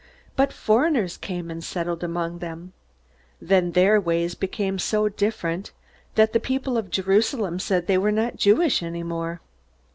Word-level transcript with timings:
But 0.35 0.51
foreigners 0.51 1.15
came 1.15 1.51
and 1.51 1.63
settled 1.63 2.03
among 2.03 2.39
them. 2.39 2.73
Then 3.39 3.73
their 3.73 4.01
ways 4.01 4.33
became 4.33 4.79
so 4.79 5.07
different 5.09 5.71
that 6.15 6.33
the 6.33 6.39
people 6.39 6.75
of 6.75 6.89
Jerusalem 6.89 7.59
said 7.59 7.85
they 7.85 7.99
were 7.99 8.11
not 8.11 8.35
Jewish 8.35 8.81
any 8.81 9.03
more. 9.03 9.41